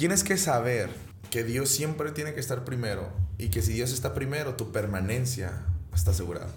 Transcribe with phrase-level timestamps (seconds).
[0.00, 0.88] tienes que saber
[1.30, 5.52] que Dios siempre tiene que estar primero y que si Dios está primero, tu permanencia
[5.94, 6.48] está asegurada.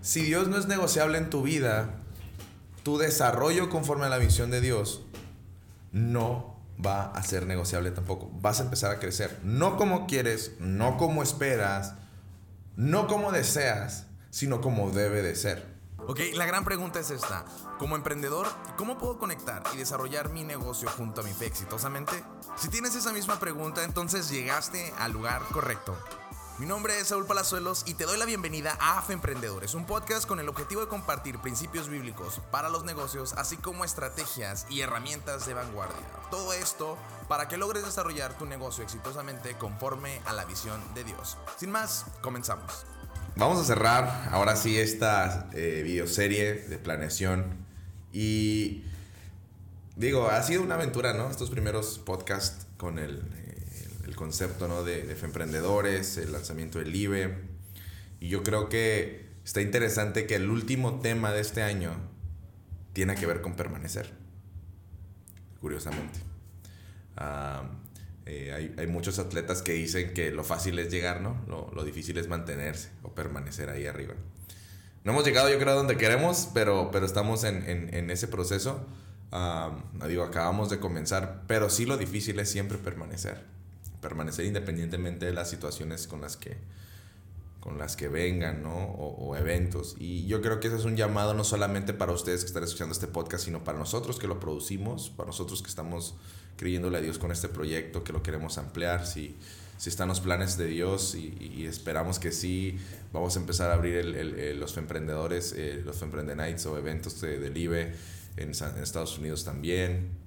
[0.00, 1.90] Si Dios no es negociable en tu vida,
[2.84, 5.02] tu desarrollo conforme a la visión de Dios
[5.92, 8.30] no va a ser negociable tampoco.
[8.40, 9.40] Vas a empezar a crecer.
[9.42, 11.96] No como quieres, no como esperas,
[12.76, 15.76] no como deseas, sino como debe de ser.
[16.08, 17.44] Ok, la gran pregunta es esta.
[17.78, 22.22] Como emprendedor, ¿cómo puedo conectar y desarrollar mi negocio junto a mi fe exitosamente?
[22.56, 25.94] Si tienes esa misma pregunta, entonces llegaste al lugar correcto.
[26.58, 30.26] Mi nombre es Saúl Palazuelos y te doy la bienvenida a AFE Emprendedores, un podcast
[30.26, 35.44] con el objetivo de compartir principios bíblicos para los negocios, así como estrategias y herramientas
[35.46, 36.00] de vanguardia.
[36.30, 36.96] Todo esto
[37.28, 41.36] para que logres desarrollar tu negocio exitosamente conforme a la visión de Dios.
[41.58, 42.86] Sin más, comenzamos.
[43.36, 47.66] Vamos a cerrar ahora sí esta eh, videoserie de planeación
[48.14, 48.82] y
[49.96, 51.28] digo, ha sido una aventura, ¿no?
[51.30, 53.22] Estos primeros podcasts con el
[54.16, 54.82] concepto ¿no?
[54.82, 57.36] de, de emprendedores, el lanzamiento del IBE.
[58.18, 61.92] Y yo creo que está interesante que el último tema de este año
[62.92, 64.10] tiene que ver con permanecer,
[65.60, 66.18] curiosamente.
[68.28, 71.40] Eh, hay, hay, muchos atletas que dicen que lo fácil es llegar, ¿no?
[71.46, 74.14] Lo, lo, difícil es mantenerse o permanecer ahí arriba.
[75.04, 77.62] No hemos llegado yo creo a donde queremos, pero, pero estamos en,
[77.94, 78.84] en ese proceso.
[80.08, 83.56] Digo, acabamos de comenzar, pero sí lo difícil es siempre permanecer
[84.06, 86.56] permanecer independientemente de las situaciones con las que,
[87.60, 88.76] con las que vengan, ¿no?
[88.76, 89.96] O, eventos.
[89.98, 92.92] Y yo creo que ese es un llamado no solamente para ustedes que están escuchando
[92.92, 96.14] este podcast, sino para nosotros que lo producimos, para nosotros que estamos
[96.56, 99.36] creyéndole a Dios con este proyecto, que lo queremos ampliar, si,
[99.76, 102.78] si están los planes de Dios y, esperamos que sí,
[103.12, 107.40] vamos a empezar a abrir el, los emprendedores, eh, los Emprende Nights o eventos de,
[107.40, 107.92] del IBE
[108.36, 110.26] en, en Estados Unidos también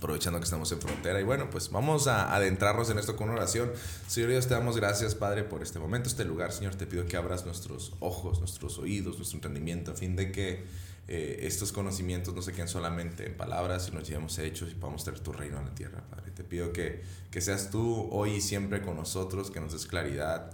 [0.00, 1.20] aprovechando que estamos en frontera.
[1.20, 3.70] Y bueno, pues vamos a adentrarnos en esto con una oración.
[4.06, 6.52] Señor Dios, te damos gracias, Padre, por este momento, este lugar.
[6.52, 10.64] Señor, te pido que abras nuestros ojos, nuestros oídos, nuestro entendimiento, a fin de que
[11.06, 15.20] eh, estos conocimientos no se queden solamente en palabras, sino llevemos hechos y podamos traer
[15.20, 16.30] tu reino a la tierra, Padre.
[16.30, 20.50] Te pido que, que seas tú hoy y siempre con nosotros, que nos des claridad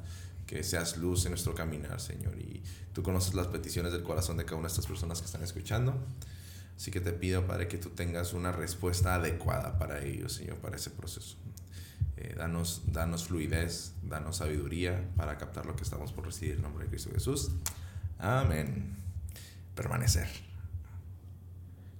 [0.47, 2.39] que seas luz en nuestro caminar, Señor.
[2.39, 5.43] Y tú conoces las peticiones del corazón de cada una de estas personas que están
[5.43, 5.95] escuchando.
[6.77, 10.77] Así que te pido, Padre, que tú tengas una respuesta adecuada para ellos, Señor, para
[10.77, 11.37] ese proceso.
[12.19, 16.85] Eh, danos, danos fluidez, danos sabiduría para captar lo que estamos por recibir en nombre
[16.85, 17.51] de Cristo Jesús.
[18.19, 18.97] Amén.
[19.75, 20.29] Permanecer.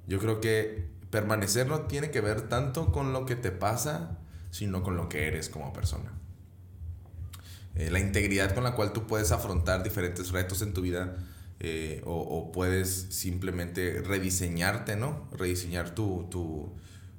[0.07, 4.19] Yo creo que permanecer no tiene que ver tanto con lo que te pasa,
[4.51, 6.13] sino con lo que eres como persona.
[7.75, 11.17] Eh, la integridad con la cual tú puedes afrontar diferentes retos en tu vida
[11.59, 15.29] eh, o, puedes simplemente rediseñarte, ¿no?
[15.33, 16.73] Rediseñar tu, tu,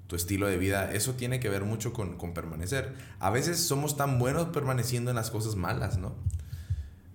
[0.05, 0.91] tu, estilo de vida.
[0.91, 2.93] Eso tiene que ver mucho con, con, permanecer.
[3.19, 6.15] A veces somos tan buenos permaneciendo en las cosas malas, ¿no?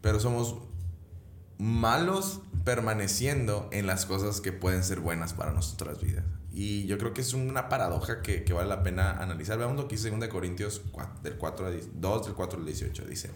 [0.01, 0.57] Pero somos
[1.59, 6.25] malos permaneciendo en las cosas que pueden ser buenas para nuestras vidas.
[6.53, 9.59] Y yo creo que es una paradoja que, que vale la pena analizar.
[9.59, 13.05] Veamos lo que dice 2 Corintios 4, del 4 2, del 4 al 18.
[13.05, 13.31] Dice...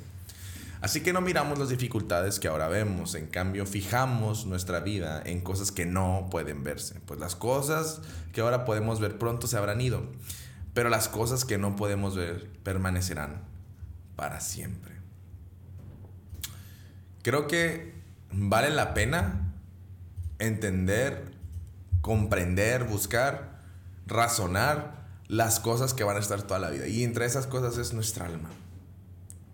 [0.87, 5.41] Así que no miramos las dificultades que ahora vemos, en cambio fijamos nuestra vida en
[5.41, 8.03] cosas que no pueden verse, pues las cosas
[8.33, 10.05] que ahora podemos ver pronto se habrán ido,
[10.75, 13.43] pero las cosas que no podemos ver permanecerán
[14.15, 14.95] para siempre.
[17.25, 17.93] Creo que
[18.31, 19.57] vale la pena
[20.39, 21.33] entender,
[22.01, 23.61] comprender, buscar,
[24.07, 26.87] razonar las cosas que van a estar toda la vida.
[26.87, 28.51] Y entre esas cosas es nuestra alma.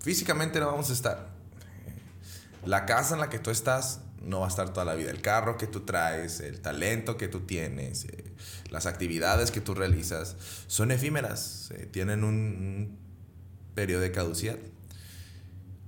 [0.02, 1.30] Físicamente no vamos a estar.
[2.64, 5.10] La casa en la que tú estás no va a estar toda la vida.
[5.10, 8.24] El carro que tú traes, el talento que tú tienes, eh,
[8.70, 10.36] las actividades que tú realizas,
[10.66, 12.98] son efímeras, eh, tienen un,
[13.74, 14.58] periodo de caducidad.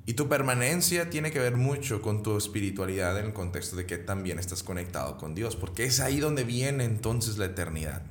[0.06, 3.98] Y tu permanencia tiene que ver mucho con tu espiritualidad en el contexto de que
[3.98, 8.02] también estás conectado con Dios, porque es ahí donde viene entonces la eternidad.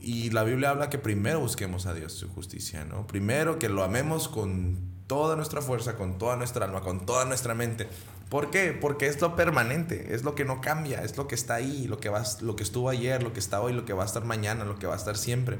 [0.00, 3.06] Y la Biblia habla que primero busquemos a Dios su justicia, ¿no?
[3.06, 7.54] Primero que lo amemos con toda nuestra fuerza, con toda nuestra alma, con toda nuestra
[7.54, 7.88] mente.
[8.28, 8.72] ¿Por qué?
[8.72, 11.98] Porque es lo permanente, es lo que no cambia, es lo que está ahí, lo
[12.00, 14.24] que, va, lo que estuvo ayer, lo que está hoy, lo que va a estar
[14.24, 15.58] mañana, lo que va a estar siempre.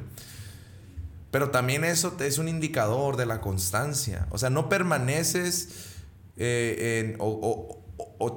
[1.31, 4.27] Pero también eso es un indicador de la constancia.
[4.31, 5.93] O sea, no permaneces
[6.37, 7.79] eh, o,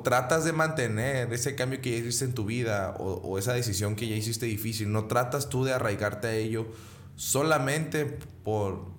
[0.04, 4.08] tratas de mantener ese cambio que ya hiciste en tu vida o, esa decisión que
[4.08, 4.92] ya hiciste difícil.
[4.92, 6.68] No tratas tú de arraigarte a ello
[7.16, 8.06] solamente
[8.44, 8.95] por,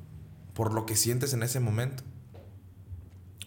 [0.57, 2.03] por lo que sientes en ese momento.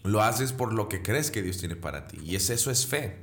[0.04, 2.18] Lo haces por lo que crees que Dios tiene para ti.
[2.24, 3.18] Y es, eso es fe.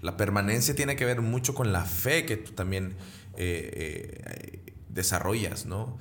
[0.00, 2.96] La permanencia tiene que ver mucho con la fe que tú también
[3.36, 4.22] eh,
[4.64, 5.98] eh, desarrollas, ¿no?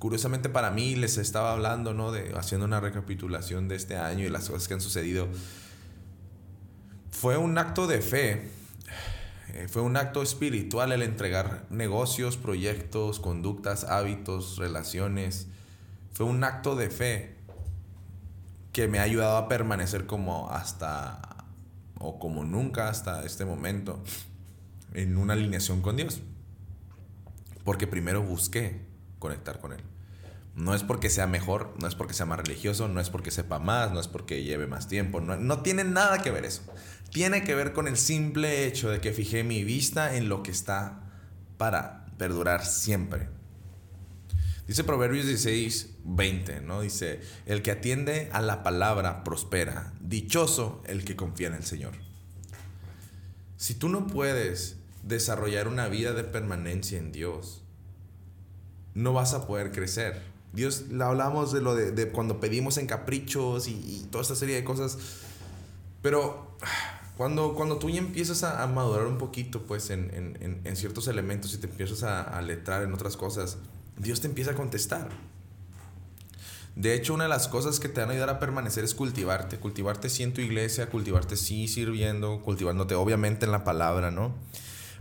[0.00, 2.10] curiosamente para mí les estaba hablando, ¿no?
[2.10, 5.28] De, haciendo una recapitulación de este año y las cosas que han sucedido.
[7.12, 8.50] Fue un acto de fe,
[9.54, 15.46] eh, fue un acto espiritual el entregar negocios, proyectos, conductas, hábitos, relaciones.
[16.12, 17.36] Fue un acto de fe
[18.72, 21.20] que me ha ayudado a permanecer como hasta,
[21.98, 24.02] o como nunca hasta este momento,
[24.94, 26.20] en una alineación con Dios.
[27.64, 28.80] Porque primero busqué
[29.18, 29.82] conectar con Él.
[30.54, 33.58] No es porque sea mejor, no es porque sea más religioso, no es porque sepa
[33.58, 36.62] más, no es porque lleve más tiempo, no, no tiene nada que ver eso.
[37.10, 40.50] Tiene que ver con el simple hecho de que fijé mi vista en lo que
[40.50, 41.00] está
[41.56, 43.28] para perdurar siempre.
[44.68, 46.82] Dice Proverbios 16, 20, ¿no?
[46.82, 51.94] Dice, el que atiende a la palabra prospera, dichoso el que confía en el Señor.
[53.56, 57.62] Si tú no puedes desarrollar una vida de permanencia en Dios,
[58.92, 60.20] no vas a poder crecer.
[60.52, 64.98] Dios, hablamos de lo de, cuando pedimos en caprichos y, toda esta serie de cosas.
[66.02, 66.58] Pero
[67.16, 71.68] cuando, cuando tú ya empiezas a, madurar un poquito, pues, en, ciertos elementos y te
[71.68, 73.56] empiezas a, a letrar en otras cosas,
[73.98, 75.08] Dios te empieza a contestar.
[76.76, 79.58] De hecho, una de las cosas que te van a ayudar a permanecer es cultivarte.
[79.58, 84.34] Cultivarte sí en tu iglesia, cultivarte sí sirviendo, cultivándote obviamente en la palabra, ¿no?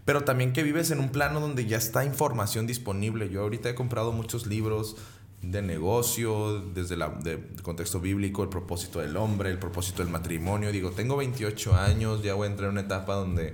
[0.03, 3.29] Pero también que vives en un plano donde ya está información disponible.
[3.29, 4.95] Yo ahorita he comprado muchos libros,
[5.41, 10.71] de negocio, desde el contexto bíblico, el propósito del hombre, el propósito del matrimonio.
[10.71, 13.53] Digo, tengo 28 años, ya voy a entrar en una etapa donde,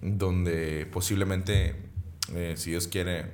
[0.00, 1.74] donde posiblemente,
[2.34, 3.32] eh, si Dios quiere,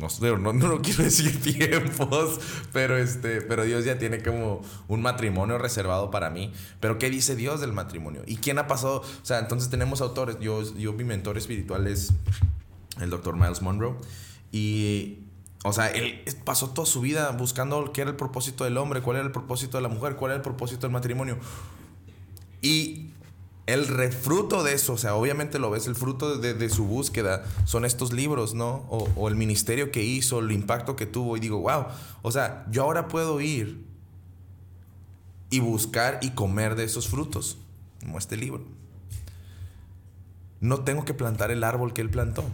[0.00, 2.40] no, quiero decir tiempos,
[2.72, 6.52] pero, este, pero Dios ya tiene como un matrimonio reservado para mí.
[6.80, 8.22] Pero ¿qué dice Dios del matrimonio?
[8.26, 9.00] ¿Y quién ha pasado?
[9.00, 12.12] O sea, entonces tenemos autores, yo, yo mi mentor espiritual es
[13.00, 13.94] el doctor Miles Monroe.
[14.52, 15.18] Y
[15.62, 19.18] o sea, él pasó toda su vida buscando qué era el propósito del hombre, cuál
[19.18, 21.38] era el propósito de la mujer, cuál era el propósito del matrimonio.
[22.62, 23.09] Y
[23.66, 27.84] el refruto de eso, o sea, obviamente lo ves, el fruto de, su búsqueda son
[27.84, 28.86] estos libros, ¿no?
[28.88, 31.36] O, o, el ministerio que hizo, el impacto que tuvo.
[31.36, 31.86] Y digo, wow,
[32.22, 33.84] o sea, yo ahora puedo ir
[35.50, 37.58] y buscar y comer de esos frutos,
[38.00, 38.64] como este libro.
[40.60, 42.44] No tengo que plantar el árbol que él plantó.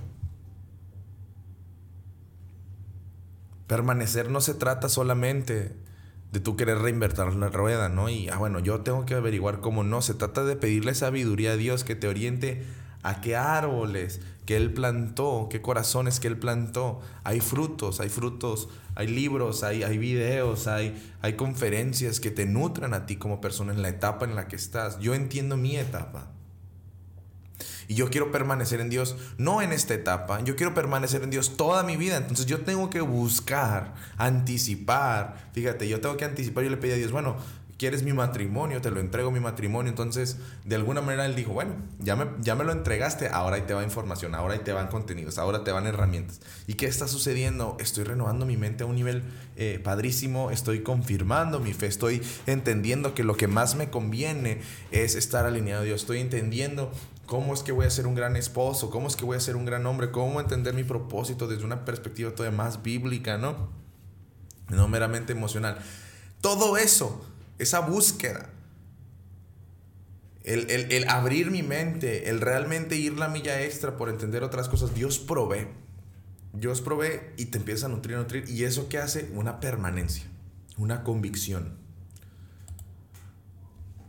[3.67, 5.77] Permanecer no se trata solamente
[6.37, 8.11] de tú querer reinvertir la rueda, ¿no?
[8.11, 10.03] Y, ah, bueno, yo tengo que averiguar cómo no.
[10.03, 12.63] Se trata de pedirle sabiduría a Dios que te oriente
[13.03, 17.01] a qué árboles que Él plantó, qué corazones que Él plantó.
[17.25, 22.93] Hay frutos, hay frutos, hay libros, hay, hay videos, hay, hay conferencias que te nutran
[22.93, 24.99] a ti como persona en la etapa en la que estás.
[24.99, 26.36] Yo entiendo mi etapa.
[27.89, 31.57] Y yo quiero permanecer en Dios, no en esta etapa, yo quiero permanecer en Dios
[31.57, 32.17] toda mi vida.
[32.17, 35.51] Entonces yo tengo que buscar, anticipar.
[35.53, 36.65] Fíjate, yo tengo que anticipar.
[36.65, 37.37] Yo le pedí a Dios, bueno,
[37.79, 38.81] ¿quieres mi matrimonio?
[38.81, 39.91] Te lo entrego mi matrimonio.
[39.91, 43.63] Entonces, de alguna manera Él dijo, bueno, ya me, ya me lo entregaste, ahora ahí
[43.63, 46.41] te va información, ahora ahí te van contenidos, ahora te van herramientas.
[46.67, 47.77] ¿Y qué está sucediendo?
[47.81, 49.23] Estoy renovando mi mente a un nivel
[49.57, 54.61] eh, padrísimo, estoy confirmando mi fe, estoy entendiendo que lo que más me conviene
[54.91, 56.93] es estar alineado a Dios, estoy entendiendo
[57.27, 59.57] cómo es que voy a ser un gran esposo, cómo es que voy a ser
[59.57, 63.69] un gran hombre, cómo entender mi propósito desde una perspectiva todavía más bíblica, ¿no?
[64.69, 65.79] No meramente emocional.
[66.41, 67.25] Todo eso,
[67.59, 68.51] esa búsqueda,
[70.45, 74.95] el, el, abrir mi mente, el realmente ir la milla extra por entender otras cosas,
[74.95, 75.67] Dios provee.
[76.53, 78.49] Dios provee y te empieza a nutrir, nutrir.
[78.49, 79.31] ¿Y eso qué hace?
[79.35, 80.25] Una permanencia,
[80.79, 81.86] una convicción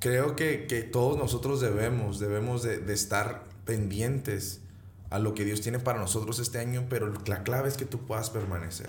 [0.07, 4.61] creo que, todos nosotros debemos, debemos de, estar pendientes
[5.09, 8.05] a lo que Dios tiene para nosotros este año, pero la clave es que tú
[8.05, 8.87] puedas permanecer.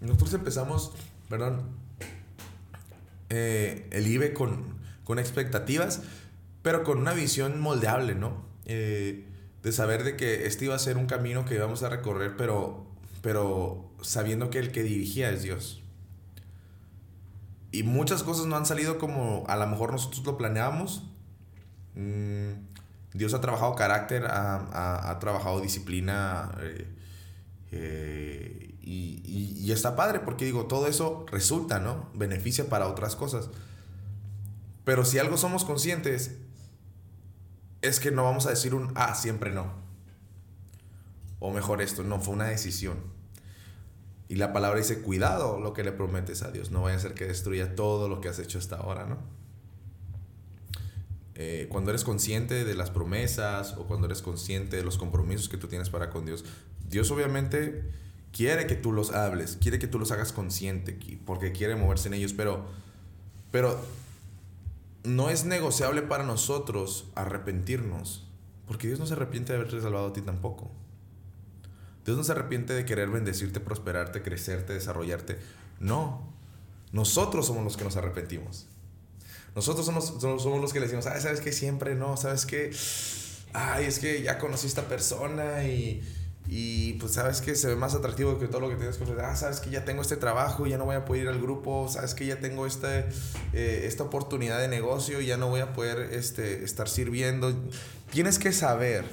[0.00, 0.92] Nosotros empezamos,
[1.28, 1.62] perdón,
[3.30, 6.02] eh, el IBE con, con, expectativas,
[6.62, 8.44] pero con una visión moldeable, ¿no?
[8.66, 9.26] Eh,
[9.64, 12.86] de saber de que este iba a ser un camino que íbamos a recorrer, pero,
[13.22, 15.79] pero sabiendo que el que dirigía es Dios.
[17.72, 21.04] Y muchas cosas no han salido como a lo mejor nosotros lo planeábamos.
[21.94, 22.52] Mm,
[23.14, 26.52] Dios ha trabajado carácter, ha, trabajado disciplina.
[26.60, 26.88] Eh,
[27.72, 32.08] eh, y, y, está padre porque digo, todo eso resulta, ¿no?
[32.14, 33.50] Beneficia para otras cosas.
[34.84, 36.38] Pero si algo somos conscientes,
[37.82, 39.72] es que no vamos a decir un, ah, siempre no.
[41.38, 42.98] O mejor esto, no, fue una decisión.
[44.30, 47.14] Y la palabra dice, cuidado lo que le prometes a Dios, no vaya a ser
[47.14, 49.18] que destruya todo lo que has hecho hasta ahora, ¿no?
[51.34, 55.56] Eh, cuando eres consciente de las promesas o cuando eres consciente de los compromisos que
[55.56, 56.44] tú tienes para con Dios,
[56.88, 57.90] Dios obviamente
[58.30, 60.96] quiere que tú los hables, quiere que tú los hagas consciente,
[61.26, 62.66] porque quiere moverse en ellos, pero,
[63.50, 63.84] pero
[65.02, 68.28] no es negociable para nosotros arrepentirnos,
[68.68, 70.70] porque Dios no se arrepiente de haberte salvado a ti tampoco.
[72.10, 75.38] Dios no se arrepiente de querer bendecirte, prosperarte, crecerte, desarrollarte.
[75.78, 76.28] No,
[76.90, 78.66] nosotros somos los que nos arrepentimos.
[79.54, 81.52] Nosotros somos, los que le decimos, ay, ¿sabes qué?
[81.52, 82.72] Siempre no, ¿sabes qué?
[83.52, 86.02] Ay, es que ya conocí a esta persona y,
[86.48, 89.24] y pues sabes que se ve más atractivo que todo lo que tienes que ofrecer.
[89.24, 91.88] Ah, sabes que ya tengo este trabajo, ya no voy a poder ir al grupo.
[91.88, 93.06] Sabes que ya tengo este,
[93.52, 97.54] eh, esta oportunidad de negocio, ya no voy a poder este, estar sirviendo.
[98.10, 99.04] Tienes que saber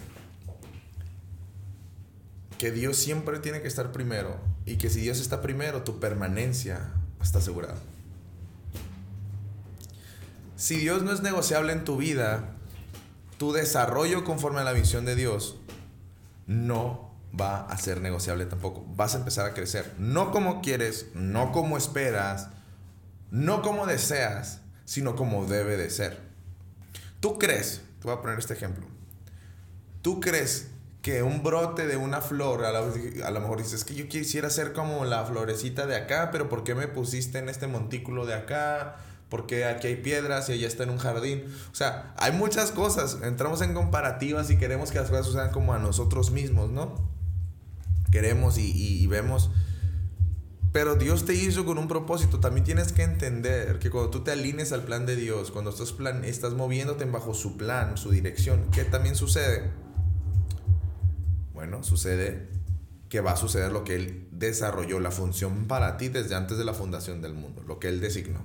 [2.58, 6.92] que Dios siempre tiene que estar primero y que si Dios está primero, tu permanencia
[7.22, 7.78] está asegurada.
[10.56, 12.56] Si Dios no es negociable en tu vida,
[13.38, 15.58] tu desarrollo conforme a la visión de Dios
[16.48, 17.08] no
[17.40, 18.86] va a ser negociable tampoco.
[18.96, 19.94] Vas a empezar a crecer.
[20.00, 22.50] No como quieres, no como esperas,
[23.30, 26.20] no como deseas, sino como debe de ser.
[27.20, 28.88] Tú crees, te voy a poner este ejemplo.
[30.02, 30.70] Tú crees
[31.08, 34.74] que un brote de una flor, a, a lo mejor dices que yo quisiera ser
[34.74, 38.98] como la florecita de acá, pero ¿por qué me pusiste en este montículo de acá?
[39.30, 41.46] porque aquí hay piedras y allá está en un jardín.
[41.72, 43.20] O sea, hay muchas cosas.
[43.24, 46.96] Entramos en comparativas y queremos que las cosas sucedan como a nosotros mismos, ¿no?
[48.12, 49.50] Queremos y, vemos.
[50.74, 52.42] Pero Dios te hizo con un propósito.
[52.42, 55.94] También tienes que entender que cuando tú te alines al plan de Dios, cuando estás,
[55.94, 59.87] plan, estás moviéndote bajo su plan, su dirección, ¿qué también sucede?
[61.84, 62.48] Sucede
[63.10, 66.66] que va a suceder lo que Él desarrolló, la función para ti desde antes de
[66.66, 68.42] la fundación del mundo, lo que Él designó.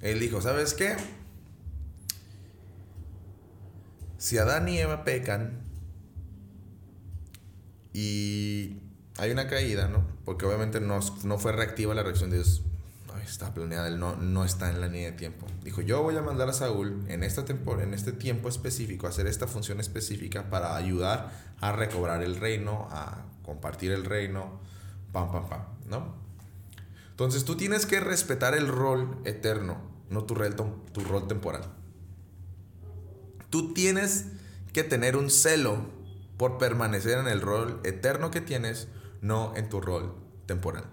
[0.00, 0.96] Él dijo, ¿sabes qué?
[4.18, 5.60] Si Adán y Eva pecan
[7.92, 8.78] y
[9.18, 10.06] hay una caída, ¿no?
[10.24, 12.62] Porque obviamente no, no fue reactiva la reacción de Dios.
[13.18, 15.46] Está planeada, él no, no está en la línea de tiempo.
[15.62, 19.26] Dijo, yo voy a mandar a Saúl en, esta en este tiempo específico a hacer
[19.26, 24.60] esta función específica para ayudar a recobrar el reino, a compartir el reino,
[25.12, 26.14] pam, pam, pam, ¿no?
[27.10, 30.54] Entonces tú tienes que respetar el rol eterno no tu rol,
[30.92, 31.62] tu rol temporal.
[33.48, 34.26] Tú tienes
[34.72, 35.86] que tener un celo
[36.36, 38.88] por permanecer en el rol eterno que tienes,
[39.22, 40.14] no en tu rol
[40.46, 40.84] temporal.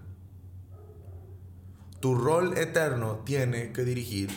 [1.99, 4.29] Tu rol eterno tiene que dirigir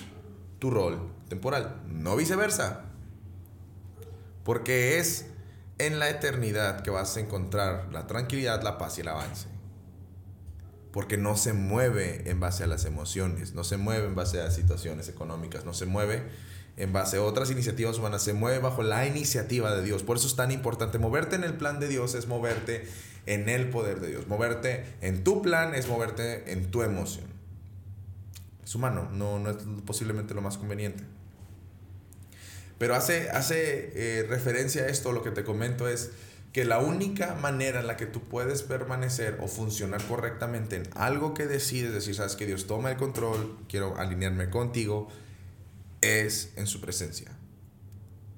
[0.58, 2.84] tu rol temporal, no viceversa.
[4.44, 5.26] Porque es
[5.78, 9.60] en la eternidad que vas a encontrar la tranquilidad, la paz y el avance
[10.92, 14.50] porque no se mueve en base a las emociones, no se mueve en base a
[14.50, 16.22] situaciones económicas, no se mueve
[16.76, 20.02] en base a otras iniciativas humanas, se mueve bajo la iniciativa de Dios.
[20.02, 22.88] Por eso es tan importante moverte en el plan de Dios, es moverte
[23.26, 24.26] en el poder de Dios.
[24.26, 27.29] Moverte en tu plan es moverte en tu emoción.
[28.70, 31.02] Es humano, no, no es posiblemente lo más conveniente.
[32.78, 36.12] Pero hace, hace eh, referencia a esto, lo que te comento es
[36.52, 41.34] que la única manera en la que tú puedes permanecer o funcionar correctamente en algo
[41.34, 45.08] que decides, decir, sabes que Dios toma el control, quiero alinearme contigo,
[46.00, 47.32] es en su presencia.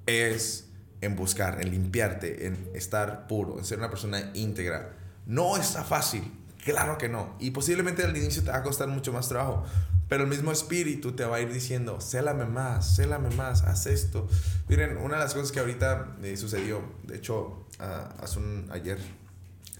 [0.06, 0.64] Es
[1.02, 4.96] en buscar, en limpiarte, en estar puro, en ser una persona íntegra.
[5.26, 6.22] No está fácil,
[6.64, 7.36] claro que no.
[7.38, 9.64] Y posiblemente al inicio te va a costar mucho más trabajo.
[10.08, 14.28] Pero el mismo espíritu te va a ir diciendo, célame más, célame más, haz esto.
[14.68, 18.98] Miren, una de las cosas que ahorita me sucedió, de hecho, hace un, ayer,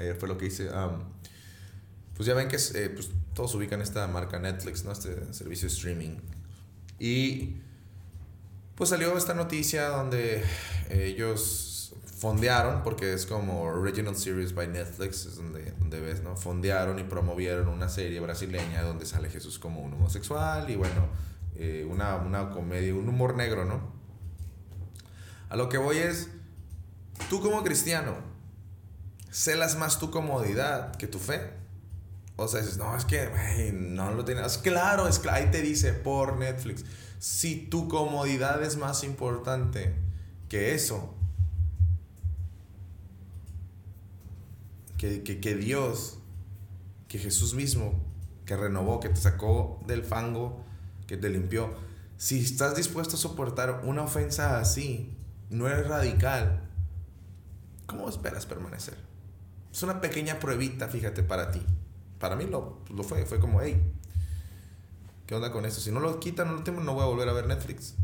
[0.01, 0.71] ayer fue lo que hice,
[2.15, 4.93] pues ya ven que eh, pues, todos ubican esta marca Netflix, ¿no?
[4.93, 6.17] Este servicio de streaming.
[6.99, 7.57] Y
[8.75, 10.43] pues salió esta noticia donde
[10.89, 11.72] ellos
[12.23, 16.37] fondearon, porque es como Original Series by Netflix, es donde, donde ves, ¿no?
[16.37, 21.09] Fondearon y promovieron una serie brasileña donde sale Jesús como un homosexual y bueno,
[21.57, 23.93] eh, una, una comedia, un humor negro, ¿no?
[25.49, 26.29] A lo que voy es,
[27.29, 28.14] tú como cristiano,
[29.33, 31.50] celas más tu comodidad que tu fe.
[32.37, 34.59] O sea, dices, no, es que no lo tienes.
[34.59, 36.85] Claro, es ahí te dice por Netflix.
[37.19, 39.97] Si tu comodidad es más importante
[40.49, 41.17] que eso,
[45.02, 46.18] que, Dios,
[47.09, 48.00] que Jesús mismo,
[48.47, 50.64] que renovó, que te sacó del fango,
[51.09, 51.75] que te limpió.
[52.16, 55.16] Si estás dispuesto a soportar una ofensa así,
[55.50, 56.68] no eres radical,
[57.87, 58.97] ¿cómo esperas permanecer?
[59.73, 61.62] Es una pequeña pruebita, fíjate, para ti.
[62.21, 63.82] Para mí lo, lo fue, fue como, hey,
[65.26, 65.80] ¿qué onda con esto?
[65.80, 67.97] Si no lo quitan, no, no voy a volver a ver Netflix.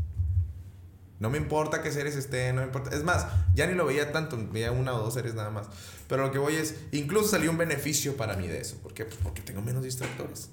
[1.19, 2.95] No me importa qué series estén, no me importa.
[2.95, 5.67] Es más, ya ni lo veía tanto, veía una o dos series nada más.
[6.07, 8.77] Pero lo que voy es, incluso salió un beneficio para mí de eso.
[8.77, 9.03] ¿Por qué?
[9.03, 10.49] Pues porque tengo menos distractores.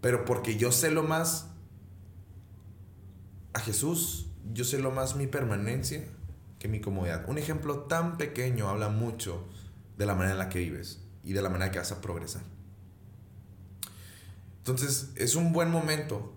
[0.00, 1.48] Pero porque yo sé lo más
[3.54, 6.04] a Jesús, yo sé lo más mi permanencia
[6.60, 7.28] que mi comodidad.
[7.28, 9.48] Un ejemplo tan pequeño habla mucho
[9.98, 12.42] de la manera en la que vives y de la manera que vas a progresar.
[14.58, 16.35] Entonces, es un buen momento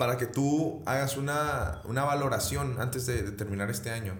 [0.00, 4.14] para que tú hagas una, valoración antes de, terminar este año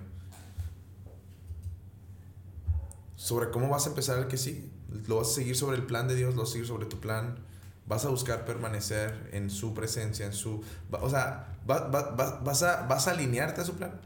[3.17, 4.71] sobre cómo vas a empezar el que sí.
[5.07, 7.01] Lo vas a seguir sobre el plan de Dios, lo vas a seguir sobre tu
[7.01, 7.39] plan.
[7.87, 10.63] Vas a buscar permanecer en su presencia, en su...
[10.91, 13.99] O sea, vas, a, vas a alinearte a su plan.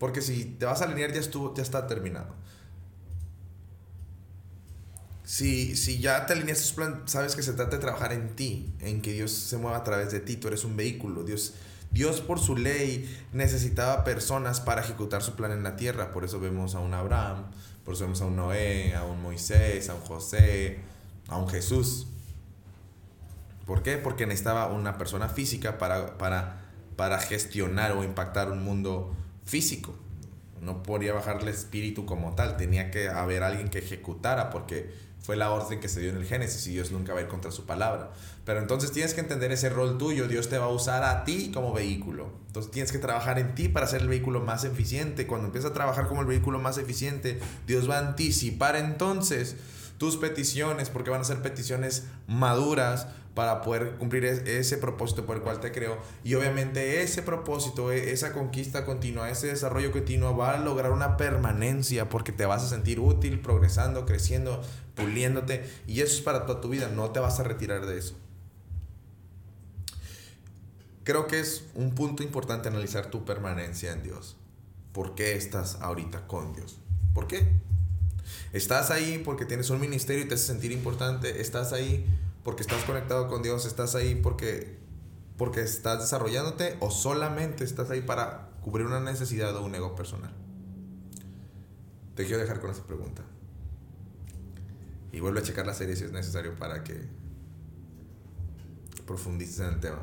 [0.00, 2.34] Porque si te vas a alinear ya, estuvo, ya está terminado.
[5.28, 8.72] Si, si ya te alineaste su plan, sabes que se trata de trabajar en ti,
[8.80, 11.22] en que Dios se mueva a través de ti, tú eres un vehículo.
[11.22, 11.52] Dios,
[11.90, 16.12] Dios por su ley necesitaba personas para ejecutar su plan en la tierra.
[16.12, 17.44] Por eso vemos a un Abraham,
[17.84, 20.78] por eso vemos a un Noé, a un Moisés, a un José,
[21.28, 22.06] a un Jesús.
[23.66, 23.98] ¿Por qué?
[23.98, 26.62] Porque necesitaba una persona física para, para,
[26.96, 29.94] para gestionar o impactar un mundo físico.
[30.62, 35.36] No podía bajar el espíritu como tal, tenía que haber alguien que ejecutara porque fue
[35.36, 37.50] la orden que se dio en el Génesis y Dios nunca va a ir contra
[37.50, 38.12] su palabra.
[38.44, 41.50] Pero entonces tienes que entender ese rol tuyo, Dios te va a usar a ti
[41.52, 42.30] como vehículo.
[42.46, 45.26] Entonces tienes que trabajar en ti para ser el vehículo más eficiente.
[45.26, 49.56] Cuando empiezas a trabajar como el vehículo más eficiente, Dios va a anticipar entonces
[49.98, 55.42] tus peticiones, porque van a ser peticiones maduras para poder cumplir ese propósito por el
[55.42, 55.98] cual te creó.
[56.24, 61.16] Y obviamente ese propósito, e, esa conquista continua, ese desarrollo continuo va a lograr una
[61.16, 64.62] permanencia porque te vas a sentir útil, progresando, creciendo,
[64.94, 65.64] puliéndote.
[65.86, 68.16] Y eso es para toda tu vida, no te vas a retirar de eso.
[71.04, 74.36] Creo que es un punto importante analizar tu permanencia en Dios.
[74.92, 76.78] ¿Por qué estás ahorita con Dios?
[77.14, 77.46] ¿Por qué?
[78.52, 81.40] Estás ahí porque tienes un ministerio y te hace sentir importante.
[81.40, 82.04] Estás ahí
[82.48, 83.66] porque estás conectado con Dios.
[83.66, 84.78] Estás ahí porque,
[85.36, 90.32] porque estás desarrollándote o solamente estás ahí para cubrir una necesidad o un ego personal.
[92.14, 93.22] Te quiero dejar con esa pregunta.
[95.12, 96.98] Y vuelve a checar la serie si es necesario para que
[99.06, 100.00] profundices en el tema.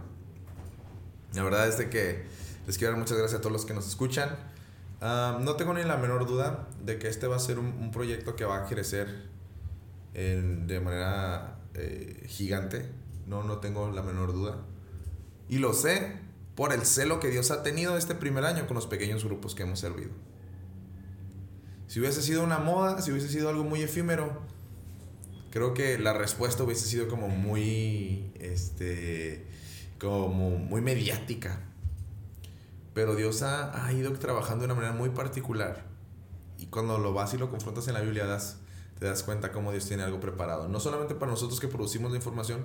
[1.33, 2.25] La verdad es de que
[2.67, 4.37] les quiero dar muchas gracias a todos los que nos escuchan
[5.01, 8.45] no tengo ni la menor duda de que este va a ser un, proyecto que
[8.45, 9.33] va a crecer
[10.13, 12.89] de manera eh, gigante.
[13.27, 14.57] No, no tengo la menor duda.
[15.49, 16.19] Y lo sé
[16.55, 19.63] por el celo que Dios ha tenido este primer año con los pequeños grupos que
[19.63, 20.11] hemos servido.
[21.87, 24.41] Si hubiese sido una moda, si hubiese sido algo muy efímero,
[25.51, 29.45] creo que la respuesta hubiese sido como muy, este,
[29.99, 31.61] como muy mediática.
[32.93, 35.85] Pero Dios ha, ido trabajando de una manera muy particular.
[36.57, 38.57] Y cuando lo vas y lo confrontas en la Biblia, das,
[38.99, 40.67] te das cuenta cómo Dios tiene algo preparado.
[40.67, 42.63] No solamente para nosotros que producimos la información,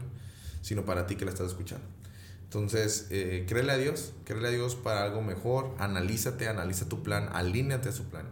[0.63, 1.87] sino para ti que la estás escuchando.
[2.45, 7.29] Entonces, eh, créele a Dios, créele a Dios para algo mejor, analízate, analiza tu plan,
[7.33, 8.27] alíneate a su plan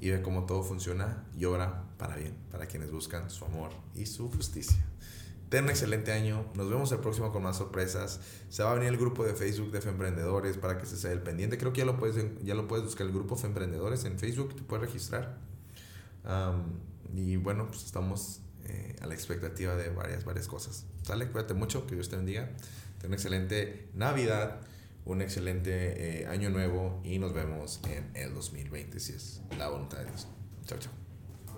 [0.00, 4.06] y ve cómo todo funciona y obra para bien, para quienes buscan su amor y
[4.06, 4.82] su justicia.
[5.48, 6.44] Ten un excelente año.
[6.54, 8.20] Nos vemos el próximo con más sorpresas.
[8.50, 11.22] Se va a venir el grupo de Facebook de Femprendedores para que se sea el
[11.22, 11.56] pendiente.
[11.56, 14.54] Creo que ya lo puedes, ya lo puedes buscar el grupo Femprendedores en Facebook.
[14.54, 15.38] Te puedes registrar.
[17.14, 20.84] Y bueno, pues estamos eh, a la expectativa de varias, varias cosas.
[21.02, 21.86] Sale, cuídate mucho.
[21.86, 22.50] Que Dios te bendiga.
[22.98, 24.60] Ten una excelente Navidad.
[25.04, 27.00] Un excelente eh, año nuevo.
[27.04, 30.28] Y nos vemos en el 2020 si es la voluntad de Dios.
[30.66, 30.92] Chao, chao.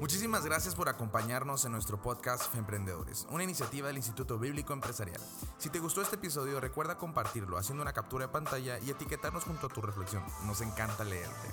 [0.01, 5.21] Muchísimas gracias por acompañarnos en nuestro podcast Emprendedores, una iniciativa del Instituto Bíblico Empresarial.
[5.59, 9.67] Si te gustó este episodio, recuerda compartirlo haciendo una captura de pantalla y etiquetarnos junto
[9.67, 10.25] a tu reflexión.
[10.47, 11.49] Nos encanta leerte.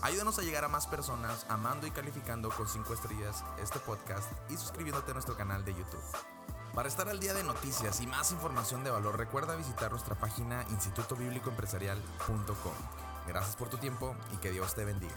[0.00, 4.56] Ayúdanos a llegar a más personas amando y calificando con 5 estrellas este podcast y
[4.56, 6.00] suscribiéndote a nuestro canal de YouTube.
[6.72, 10.64] Para estar al día de noticias y más información de valor, recuerda visitar nuestra página
[10.70, 12.74] institutobiblicoempresarial.com.
[13.26, 15.16] Gracias por tu tiempo y que Dios te bendiga.